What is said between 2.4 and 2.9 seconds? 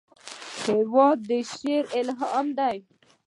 دی.